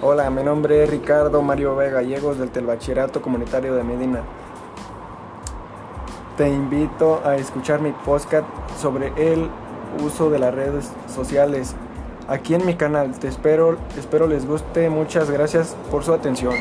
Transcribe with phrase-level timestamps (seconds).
[0.00, 4.22] Hola, mi nombre es Ricardo Mario Vega Gallegos del Telbachillerato Comunitario de Medina.
[6.36, 8.46] Te invito a escuchar mi podcast
[8.80, 9.50] sobre el
[10.00, 11.74] uso de las redes sociales
[12.28, 13.18] aquí en mi canal.
[13.18, 14.88] Te espero, espero les guste.
[14.88, 16.54] Muchas gracias por su atención.